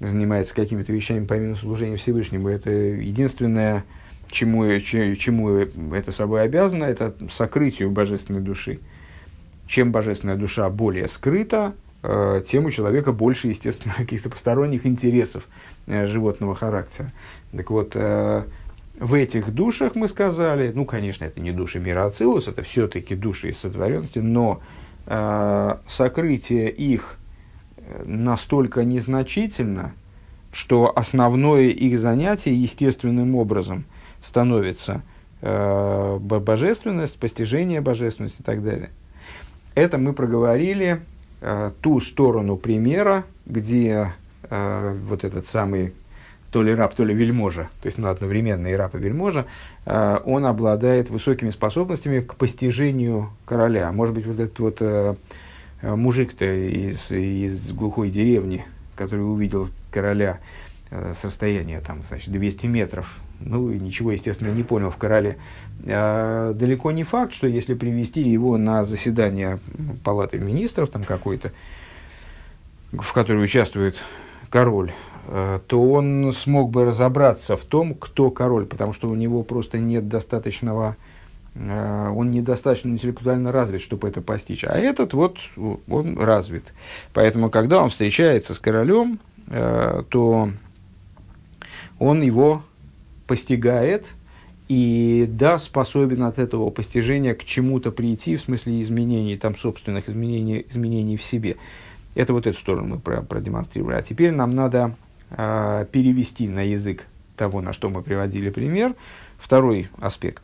[0.01, 3.85] занимается какими-то вещами помимо служения Всевышнему, это единственное
[4.33, 5.51] чему, чему
[5.95, 8.81] это собой обязано, это сокрытию божественной души.
[9.67, 15.45] Чем божественная душа более скрыта, э, тем у человека больше, естественно, каких-то посторонних интересов
[15.87, 17.13] э, животного характера.
[17.53, 18.45] Так вот, э,
[18.99, 23.51] в этих душах мы сказали, ну, конечно, это не души мира Ацилус, это все-таки души
[23.51, 24.61] из сотворенности, но
[25.89, 27.17] сокрытие их
[28.05, 29.95] настолько незначительно,
[30.53, 33.85] что основное их занятие естественным образом–
[34.23, 35.03] становится
[35.41, 38.91] э, божественность, постижение божественности и так далее.
[39.75, 41.01] Это мы проговорили
[41.41, 44.13] э, ту сторону примера, где
[44.49, 45.95] э, вот этот самый
[46.53, 49.47] то ли раб, то ли вельможа, то есть ну, одновременно и раб, и вельможа,
[49.87, 53.91] э, он обладает высокими способностями к постижению короля.
[53.91, 55.15] Может быть, вот этот вот э,
[55.83, 60.41] мужик-то из, из глухой деревни, который увидел короля
[60.91, 65.39] э, с расстояния там, значит, 200 метров, ну ничего, естественно, не понял в короле.
[65.87, 69.59] А, далеко не факт, что если привести его на заседание
[70.05, 71.53] палаты министров там какой-то,
[72.93, 73.97] в которой участвует
[74.51, 74.93] король,
[75.29, 79.79] э, то он смог бы разобраться в том, кто король, потому что у него просто
[79.79, 80.97] нет достаточного,
[81.55, 84.65] э, он недостаточно интеллектуально развит, чтобы это постичь.
[84.65, 85.39] А этот вот,
[85.89, 86.75] он развит.
[87.15, 90.51] Поэтому, когда он встречается с королем, э, то
[91.99, 92.63] он его
[93.27, 94.07] постигает
[94.69, 100.65] и да, способен от этого постижения к чему-то прийти, в смысле изменений, там, собственных изменений,
[100.69, 101.57] изменений в себе.
[102.15, 103.97] Это вот эту сторону мы про, продемонстрировали.
[103.97, 104.95] А теперь нам надо
[105.31, 107.07] э, перевести на язык
[107.37, 108.95] того, на что мы приводили пример,
[109.39, 110.43] второй аспект.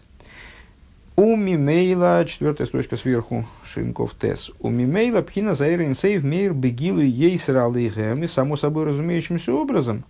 [1.16, 4.52] У Мимейла, четвертая строчка сверху, Шинков Тес.
[4.60, 8.22] У Мимейла пхина заирин сейв мейр бегилу ейсер алейхэм.
[8.22, 10.04] И само собой разумеющимся образом,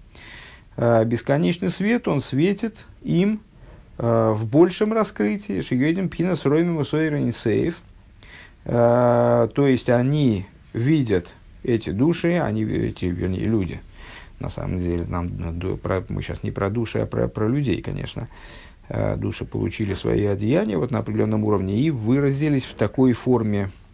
[1.04, 3.40] бесконечный свет, он светит им
[3.98, 5.60] э, в большем раскрытии.
[5.60, 7.78] Шиюдим пхина с роймим усойрин сейв.
[8.64, 13.80] Э, то есть они видят эти души, они, эти, вернее, люди,
[14.38, 15.30] на самом деле, нам,
[16.08, 18.28] мы сейчас не про души, а про, про людей, конечно,
[18.88, 23.87] э, души получили свои одеяния вот на определенном уровне и выразились в такой форме э,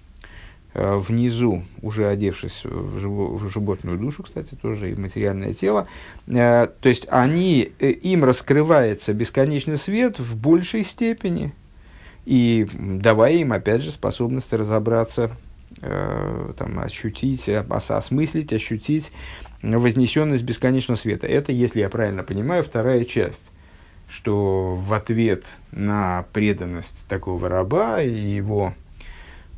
[0.75, 5.87] внизу, уже одевшись в, живо, в животную душу, кстати, тоже и материальное тело.
[6.27, 11.53] Э, то есть они, им раскрывается бесконечный свет в большей степени,
[12.25, 15.31] и давая им, опять же, способность разобраться
[15.81, 19.13] э, там, ощутить, ос- осмыслить, ощутить
[19.63, 21.27] вознесенность бесконечного света.
[21.27, 23.53] Это, если я правильно понимаю, вторая часть,
[24.09, 28.75] что в ответ на преданность такого раба и его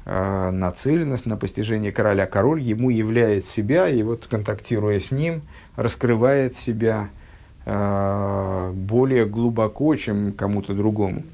[0.07, 5.42] э, нацеленность на постижение короля, король ему являет себя, и вот контактируя с ним,
[5.75, 7.11] раскрывает себя
[7.66, 11.25] э, более глубоко, чем кому-то другому.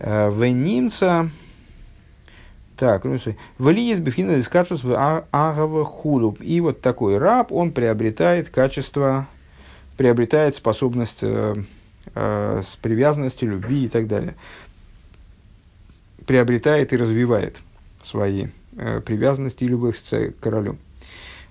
[0.00, 1.30] Э, в немца
[2.76, 3.04] так,
[3.58, 6.36] Валиес бифина дискачус агава худу.
[6.40, 9.26] И вот такой раб, он приобретает качество,
[9.96, 11.56] приобретает способность э,
[12.14, 14.36] э, с привязанностью, любви и так далее.
[16.24, 17.56] Приобретает и развивает
[18.02, 20.76] свои э, привязанности и любовь к королю.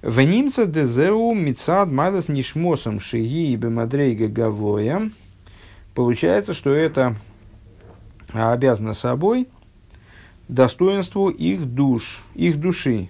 [0.01, 5.09] В немца дезеу мицад майлас нишмосом шиги и бемадрейга гавоя.
[5.95, 7.15] Получается, что это
[8.33, 9.47] обязано собой–
[10.47, 13.09] достоинству их душ, их души,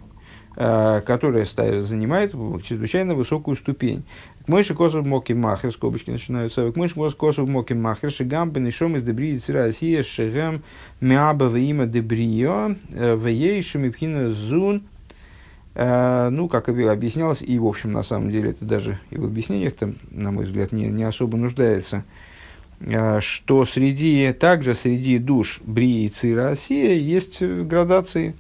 [0.56, 2.32] э, которая занимает
[2.64, 4.04] чрезвычайно высокую ступень.
[4.48, 9.38] Мойши косов моки махер, скобочки начинаются, к мойши косов моки махер, шигам бенешом из дебрии
[9.38, 10.64] цира Россия, шигам
[11.02, 14.84] миаба имя дебрио, э, веейшим и пхина зун,
[15.76, 19.74] э, ну, как объяснялось, и, в общем, на самом деле, это даже и в объяснениях,
[19.74, 22.04] там, на мой взгляд, не, не особо нуждается–
[22.80, 28.36] Э, что среди, также среди душ Брии и Цира Осия есть градации.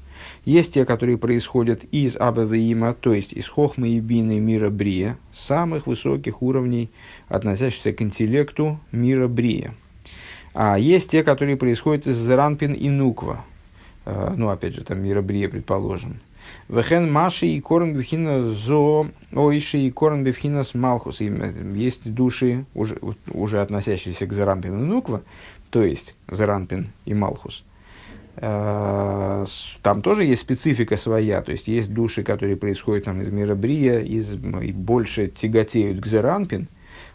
[0.45, 5.87] Есть те, которые происходят из Абавиима, то есть из Хохмы и Бины мира Брия, самых
[5.87, 6.89] высоких уровней,
[7.27, 9.73] относящихся к интеллекту мира Брия.
[10.53, 13.45] А есть те, которые происходят из Зранпин и Нуква,
[14.05, 16.19] э, ну, опять же, там мира Брия, предположим.
[16.69, 21.21] Вехен Маши и Корн Бифхина Зо Ойши и Корн Бифхина с Малхус.
[21.21, 22.97] Есть души, уже,
[23.31, 25.21] уже относящиеся к Зарампин и Нуква,
[25.69, 27.63] то есть Зарампин и Малхус.
[28.39, 29.45] Э,
[29.81, 33.99] там тоже есть специфика своя, то есть есть души, которые происходят там, из мира Брия,
[33.99, 36.67] из, и больше тяготеют к Заранпин,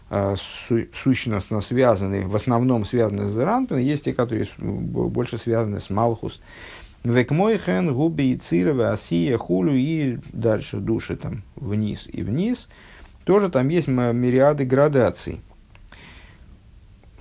[0.09, 0.35] э,
[0.67, 6.41] су, сущностно связаны, в основном связаны с Заранпин, есть те, которые больше связаны с Малхус.
[7.05, 12.69] Век мой хен губи и цирова осия хулю и дальше души там вниз и вниз.
[13.25, 15.41] Тоже там есть мириады градаций.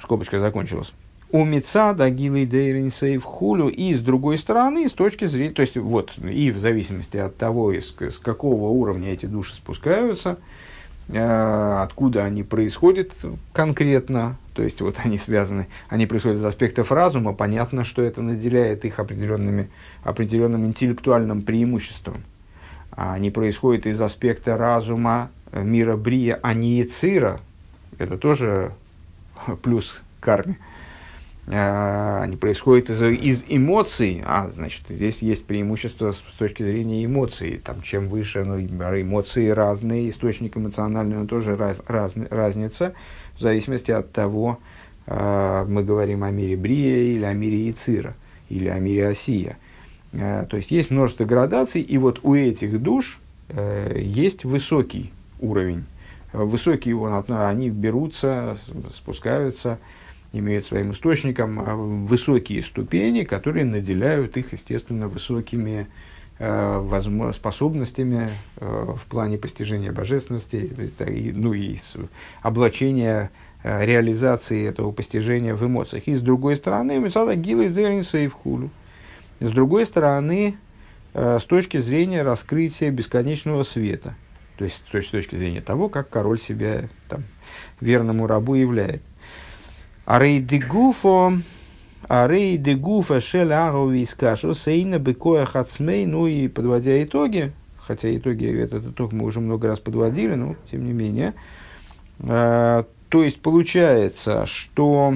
[0.01, 0.93] Скобочка закончилась.
[1.33, 5.79] У меца дагилы дейрин сейв хулю и с другой стороны, с точки зрения, то есть
[5.79, 10.37] вот и в зависимости от того, из, с какого уровня эти души спускаются,
[11.09, 13.13] э, откуда они происходят
[13.55, 18.85] конкретно, то есть вот они связаны, они происходят из аспектов разума, понятно, что это наделяет
[18.85, 19.71] их определенными,
[20.05, 22.25] определенным интеллектуальным преимуществом.
[22.91, 27.41] А они происходят из аспекта разума э, мира Брия, а не Яцира,
[27.97, 28.75] это тоже
[29.63, 30.59] плюс карме.
[31.47, 37.61] Они происходят из, из эмоций, а значит здесь есть преимущество с, с точки зрения эмоций.
[37.63, 42.95] Там, чем выше ну, эмоции разные, источник эмоциональный, но тоже раз, раз, разница
[43.37, 44.61] в зависимости от того,
[45.07, 48.15] э, мы говорим о мире Брия или о мире Ицира,
[48.49, 49.59] или о мире Осия.
[50.13, 53.19] Э, то есть есть множество градаций, и вот у этих душ
[53.49, 55.85] э, есть высокий уровень.
[56.33, 58.57] Высокий он, они берутся,
[58.95, 59.79] спускаются,
[60.33, 65.89] имеют своим источником высокие ступени, которые наделяют их, естественно, высокими
[66.39, 70.73] э, способностями э, в плане постижения божественности,
[71.35, 71.77] ну и
[72.41, 73.31] облачения
[73.63, 76.09] реализации этого постижения в эмоциях.
[76.09, 78.71] И с другой стороны, Мецада Гилы Дерниса и в Хулю.
[79.39, 80.57] С другой стороны,
[81.15, 84.17] с точки зрения раскрытия бесконечного света.
[84.57, 87.23] То есть с точки зрения того, как король себя там,
[87.81, 89.03] верному рабу являет.
[90.05, 91.39] Арей дегуфо,
[92.09, 98.85] арей дегуфа шель агови скашу сейна бекоя хацмей, ну и подводя итоги, хотя итоги, этот
[98.89, 101.35] итог мы уже много раз подводили, но тем не менее,
[102.19, 105.15] то есть получается, что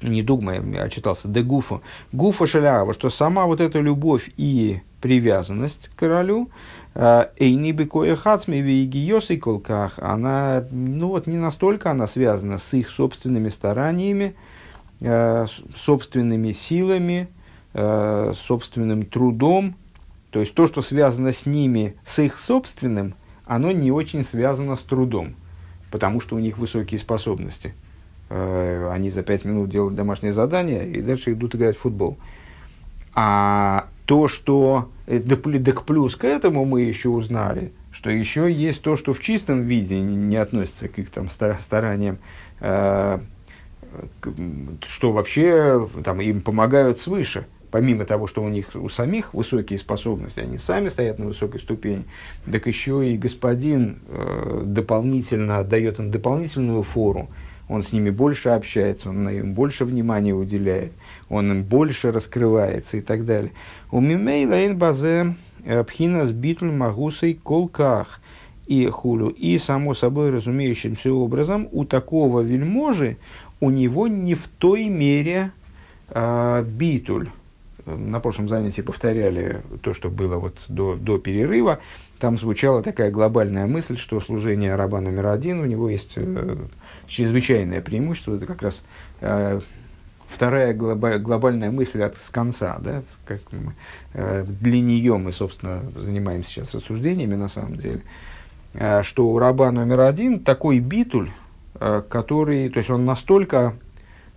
[0.00, 1.80] не дугма, я очитался, де гуфа,
[2.12, 6.50] гуфа шелярова, что сама вот эта любовь и привязанность к королю,
[6.94, 12.90] Эйни бекоя хацми вейгиос и колках, она, ну вот не настолько она связана с их
[12.90, 14.34] собственными стараниями,
[15.00, 15.46] э,
[15.76, 17.28] собственными силами,
[17.74, 19.76] э, собственным трудом,
[20.30, 23.14] то есть то, что связано с ними, с их собственным,
[23.46, 25.36] оно не очень связано с трудом,
[25.90, 27.74] потому что у них высокие способности.
[28.28, 32.18] Э, они за пять минут делают домашнее задание и дальше идут играть в футбол.
[33.14, 39.12] А то, что так плюс к этому мы еще узнали, что еще есть то, что
[39.12, 42.16] в чистом виде не относится к их там стараниям,
[42.60, 43.18] э,
[44.86, 47.44] что вообще там, им помогают свыше.
[47.70, 52.04] Помимо того, что у них у самих высокие способности, они сами стоят на высокой ступени,
[52.50, 57.28] так еще и господин э, дополнительно дает им дополнительную фору,
[57.68, 60.92] он с ними больше общается, он им больше внимания уделяет,
[61.28, 63.52] он больше раскрывается и так далее.
[63.90, 68.20] У лейн базе э, пхинас битуль магусой колках
[68.66, 69.28] и хулю.
[69.28, 73.16] И, само собой разумеющимся образом, у такого вельможи,
[73.60, 75.52] у него не в той мере
[76.10, 77.28] а, битуль.
[77.86, 81.78] На прошлом занятии повторяли то, что было вот до, до перерыва.
[82.18, 86.56] Там звучала такая глобальная мысль, что служение раба номер один, у него есть э,
[87.06, 88.36] чрезвычайное преимущество.
[88.36, 88.82] Это как раз
[89.22, 89.60] э,
[90.28, 93.74] вторая глобаль, глобальная мысль от с конца, да, как мы,
[94.14, 98.02] э, для нее мы, собственно, занимаемся сейчас рассуждениями на самом деле,
[98.74, 101.30] э, что у раба номер один такой битуль,
[101.80, 103.74] э, который, то есть он настолько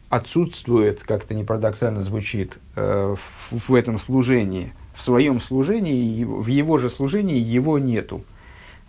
[0.10, 3.18] отсутствует, как это не парадоксально звучит, в,
[3.52, 8.26] в этом служении, в своем служении, в его же служении его нету.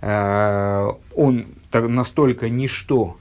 [0.01, 3.19] Он настолько ничто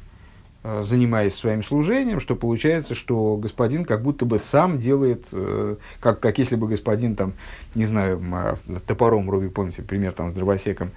[0.63, 6.37] занимаясь своим служением, что получается, что господин как будто бы сам делает, э, как, как
[6.37, 7.33] если бы господин там,
[7.73, 10.91] не знаю, а, топором рубил, помните, пример там с дровосеком,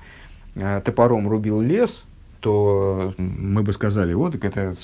[0.55, 2.05] э, топором рубил лес,
[2.41, 4.77] то мы бы сказали, вот, так это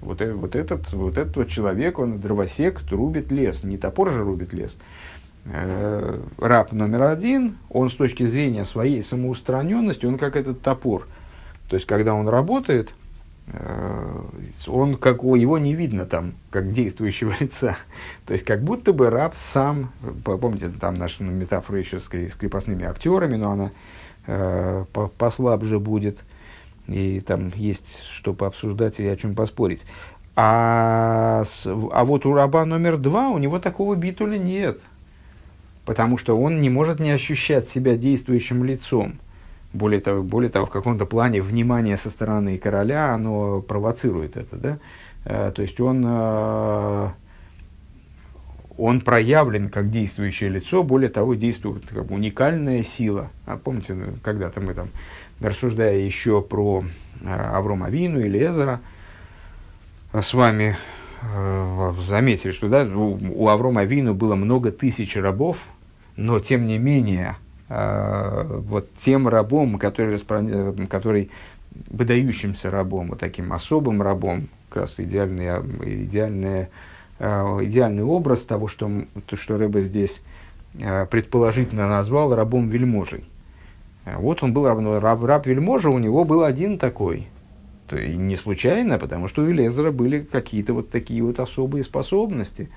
[0.00, 4.52] вот, вот, этот, вот этот вот человек, он дровосек, рубит лес, не топор же рубит
[4.52, 4.76] лес.
[5.44, 11.06] раб номер один, он с точки зрения своей самоустраненности, он как этот топор.
[11.68, 13.07] То есть, когда он работает, Э,
[14.66, 17.76] он как его не видно там, как действующего лица.
[18.26, 19.92] То есть, как будто бы раб сам,
[20.24, 23.70] помните, там наша метафора еще с, с крепостными актерами, но она
[24.26, 24.84] э,
[25.16, 26.18] послабже будет,
[26.86, 29.84] и там есть что пообсуждать и о чем поспорить.
[30.36, 34.80] А, а вот у раба номер два у него такого битуля нет,
[35.84, 39.18] потому что он не может не ощущать себя действующим лицом.
[39.78, 44.78] Более того, более того, в каком-то плане внимание со стороны короля, оно провоцирует это, да?
[45.24, 47.08] Э, то есть он, э,
[48.76, 53.30] он проявлен как действующее лицо, более того, действует как уникальная сила.
[53.46, 54.88] А помните, ну, когда-то мы там,
[55.40, 56.82] рассуждая еще про
[57.20, 58.80] э, Аврома Авину или Эзера,
[60.12, 60.76] с вами
[62.00, 65.58] заметили, что да, у Аврома Авину было много тысяч рабов,
[66.16, 67.36] но тем не менее
[67.68, 70.18] вот тем рабом, который,
[70.88, 71.30] который
[71.90, 75.46] выдающимся рабом, вот таким особым рабом, как раз идеальный,
[76.04, 76.68] идеальный,
[77.18, 78.90] а, идеальный образ того, что,
[79.26, 80.20] то, что Рэбе здесь
[80.82, 83.24] а, предположительно назвал рабом вельможей.
[84.04, 87.28] Вот он был раб, раб, раб вельможа, у него был один такой.
[87.88, 92.70] То и не случайно, потому что у Элезера были какие-то вот такие вот особые способности.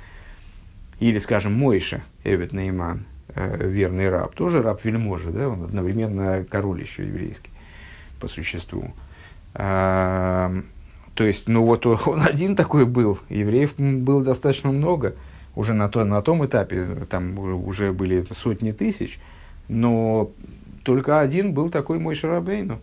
[0.99, 6.81] Или, скажем, Мойша, Эвет Нейман, Э, верный раб, тоже раб вельможи, да, он одновременно король
[6.81, 7.51] еще еврейский
[8.19, 8.91] по существу.
[9.53, 10.53] А,
[11.13, 15.15] то есть, ну вот он один такой был, евреев было достаточно много,
[15.55, 19.19] уже на, то, на том этапе, там уже были сотни тысяч,
[19.67, 20.31] но
[20.83, 22.79] только один был такой мой Шарабейну.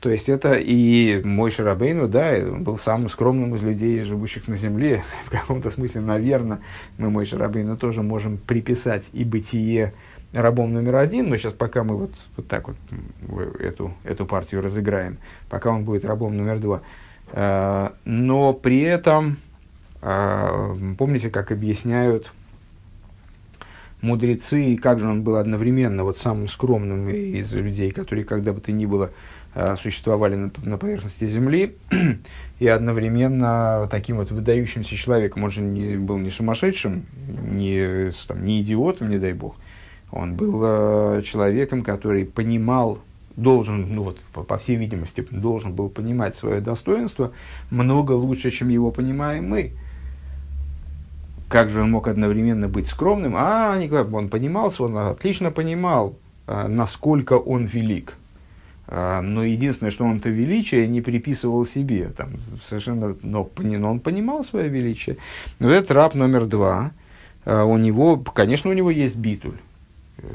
[0.00, 4.56] То есть это и мой Шарабейну, да, он был самым скромным из людей, живущих на
[4.56, 5.02] земле.
[5.26, 6.60] В каком-то смысле, наверное,
[6.98, 9.92] мы мой Шарабейну тоже можем приписать и бытие
[10.32, 12.76] рабом номер один, но сейчас пока мы вот, вот так вот
[13.60, 15.18] эту, эту партию разыграем,
[15.48, 16.82] пока он будет рабом номер два.
[17.32, 19.36] Э, но при этом,
[20.02, 22.32] э, помните, как объясняют
[24.00, 28.70] мудрецы, как же он был одновременно вот самым скромным из людей, которые когда бы то
[28.70, 29.10] ни было
[29.82, 31.76] существовали на, на поверхности Земли,
[32.58, 35.44] и одновременно таким вот выдающимся человеком.
[35.44, 37.06] Он же не, был не сумасшедшим,
[37.50, 39.56] не, там, не идиотом, не дай бог.
[40.10, 42.98] Он был э, человеком, который понимал,
[43.36, 47.32] должен, ну вот, по, по всей видимости, должен был понимать свое достоинство
[47.70, 49.72] много лучше, чем его понимаем мы
[51.48, 53.34] как же он мог одновременно быть скромным?
[53.36, 56.14] А, Николай, он понимал, он отлично понимал,
[56.46, 58.16] а, насколько он велик.
[58.88, 62.08] А, но единственное, что он это величие не приписывал себе.
[62.16, 62.32] Там,
[62.62, 65.18] совершенно, но, но он понимал свое величие.
[65.58, 66.92] Но этот раб номер два,
[67.44, 69.56] а, у него, конечно, у него есть битуль.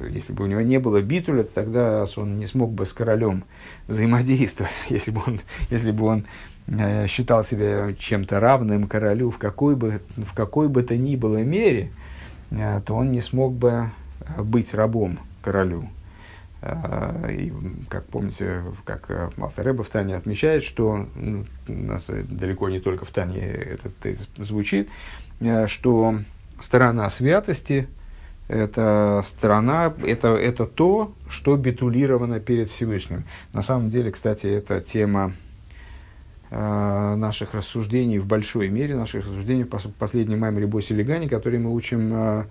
[0.10, 3.44] Если бы у него не было битуля, тогда он не смог бы с королем
[3.88, 6.26] взаимодействовать, если бы он, если бы он
[6.68, 11.44] Э, считал себя чем-то равным королю в какой бы, в какой бы то ни было
[11.44, 11.92] мере,
[12.52, 13.90] э, то он не смог бы
[14.22, 15.90] э, быть рабом королю.
[17.30, 17.52] И,
[17.90, 21.08] как помните, как Малфареба в Тане отмечает, что
[21.68, 24.90] у нас далеко не только в Тане этот тезис звучит,
[25.68, 26.20] что
[26.60, 27.88] сторона святости–
[28.48, 33.24] это сторона, это, это то, что битулировано перед Всевышним.
[33.54, 35.34] На самом деле, кстати, это тема
[36.56, 41.74] Э, наших рассуждений, в большой мере наших рассуждений по последней маймере Боси Легани, который мы
[41.74, 42.46] учим э, э,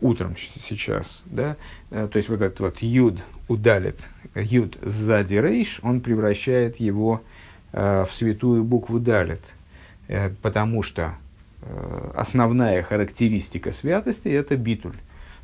[0.00, 1.22] утром сейчас.
[1.26, 1.56] Да?
[1.90, 3.18] То есть вот этот вот юд
[3.48, 7.22] удалит, юд сзади рейш, он превращает его
[7.72, 9.40] в святую букву далит,
[10.42, 11.14] потому что
[12.14, 14.96] основная характеристика святости– это битуль.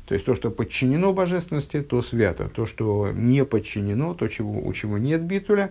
[0.09, 2.49] То есть то, что подчинено божественности, то свято.
[2.49, 5.69] То, что не подчинено, то, чего, у чего нет битуля,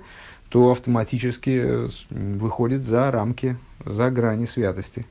[0.48, 5.06] то автоматически э, выходит за рамки, за грани святости.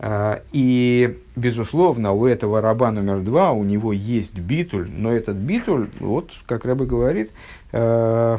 [0.00, 5.90] А, и, безусловно, у этого раба номер два, у него есть битуль, но этот битуль,
[5.98, 7.32] вот, как Рэбе говорит,
[7.72, 8.38] э,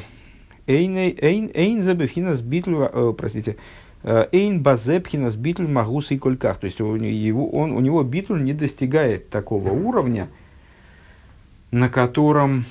[0.67, 3.57] эйн забевхинас битуль, э, простите,
[4.03, 6.59] эйн базепхинас битуль магус и кольках.
[6.59, 10.29] То есть у него, он, у него битуль не достигает такого уровня,
[11.71, 12.63] на котором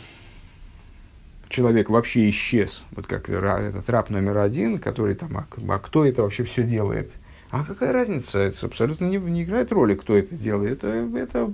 [1.50, 6.22] человек вообще исчез, вот как этот раб номер один, который там, а, а кто это
[6.22, 7.12] вообще все делает?
[7.50, 8.38] А какая разница?
[8.38, 10.84] Это абсолютно не, не играет роли, кто это делает.
[10.84, 11.52] Это, это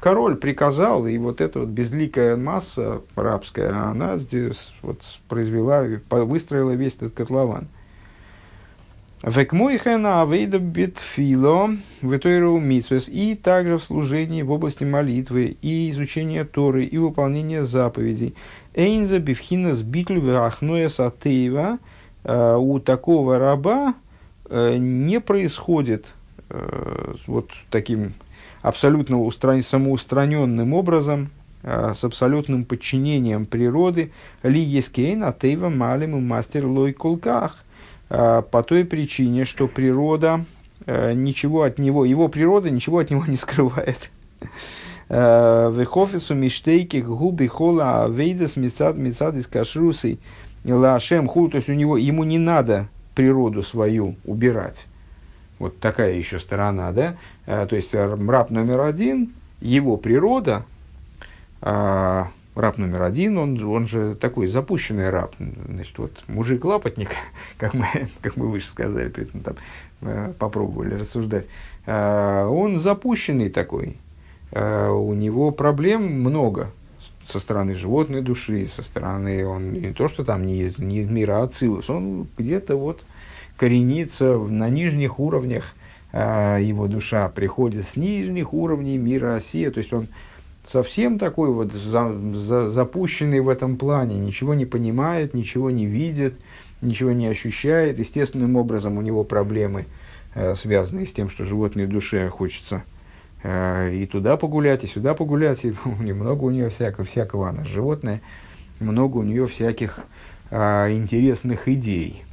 [0.00, 6.94] король приказал, и вот эта вот безликая масса рабская, она здесь вот произвела, выстроила весь
[6.94, 7.68] этот котлован.
[9.22, 16.84] Векмуихена авейда битфило витойру митсвес и также в служении в области молитвы и изучения Торы
[16.84, 18.34] и выполнения заповедей.
[18.74, 21.78] Эйнза бифхина сбитль вахноя сатеева
[22.24, 23.94] э, у такого раба
[24.50, 26.06] не происходит
[26.50, 28.14] э, вот таким
[28.62, 29.62] абсолютно устран...
[29.62, 31.30] самоустраненным образом,
[31.64, 34.10] с абсолютным подчинением природы,
[34.42, 37.62] ли ескейн атеева малим и мастер лой колках,
[38.08, 40.44] по той причине, что природа
[40.86, 44.10] ничего от него, его природа ничего от него не скрывает.
[45.08, 50.18] Вехофису миштейки губи хола вейдас мецад мецад из кашрусы
[50.64, 54.86] лашем ху, то есть у него, ему не надо природу свою убирать.
[55.58, 57.16] Вот такая еще сторона, да?
[57.46, 60.64] А, то есть раб номер один, его природа,
[61.60, 67.10] а, раб номер один, он, он же такой запущенный раб, значит, вот мужик-лапотник,
[67.58, 67.86] как мы,
[68.20, 69.54] как мы выше сказали, при этом там
[70.00, 71.46] э, попробовали рассуждать,
[71.86, 73.96] а, он запущенный такой,
[74.52, 76.70] Э, у него проблем много
[77.32, 81.42] со стороны животной души, со стороны, он не то, что там не из, не мира
[81.42, 83.02] Ацилус, он где-то вот
[83.56, 85.64] коренится на нижних уровнях,
[86.12, 90.08] э, его душа приходит с нижних уровней мира Осия, то есть он
[90.64, 96.34] совсем такой вот за, за, запущенный в этом плане, ничего не понимает, ничего не видит,
[96.82, 97.98] ничего не ощущает.
[97.98, 99.86] Естественным образом у него проблемы,
[100.34, 102.84] э, связанные с тем, что животной душе хочется
[103.44, 108.20] и туда погулять, и сюда погулять, и много у нее всякого, всякого, она животное,
[108.78, 109.98] много у нее всяких
[110.50, 112.24] а, интересных идей.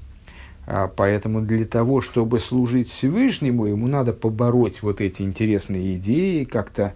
[0.67, 6.93] А, поэтому для того, чтобы служить Всевышнему, ему надо побороть вот эти интересные идеи, как-то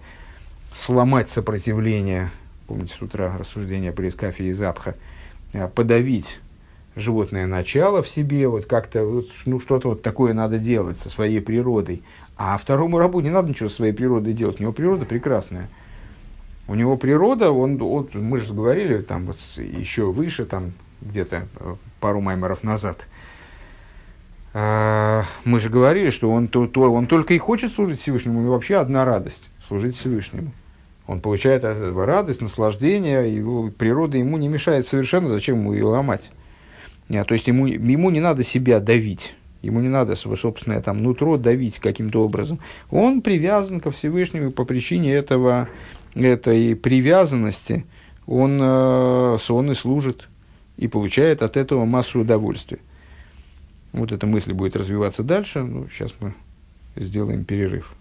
[0.74, 2.30] сломать сопротивление,
[2.68, 4.96] помните, с утра рассуждение при Искафе и Запха,
[5.54, 6.40] а, подавить
[6.96, 11.40] животное начало в себе, вот как-то, вот, ну, что-то вот такое надо делать со своей
[11.40, 12.04] природой,
[12.46, 15.70] а второму рабу не надо ничего со своей природой делать, у него природа прекрасная.
[16.68, 21.76] У него природа, он, он, мы же говорили там вот еще выше, там где-то э,
[22.02, 23.08] пару маймеров назад,
[24.54, 28.52] а, мы же говорили, что он, то, то, он только и хочет служить Всевышнему, него
[28.52, 30.52] вообще одна радость– служить Всевышнему.
[31.08, 35.86] Он получает от этого радость, наслаждение, его природа ему не мешает совершенно, зачем ему ее
[35.86, 36.30] ломать.
[37.08, 39.34] Нет, то есть ему, ему не надо себя давить,
[39.64, 42.60] ему не надо свое собственное там, нутро давить каким-то образом.
[42.92, 45.70] Он привязан ко Всевышнему по причине этого,
[46.14, 47.86] этой привязанности,
[48.28, 50.30] он, э, он и служит,
[50.78, 52.80] и получает от этого массу удовольствия.
[53.94, 55.64] Вот эта мысль будет развиваться дальше.
[55.64, 56.34] Ну, сейчас мы
[56.96, 57.94] сделаем перерыв.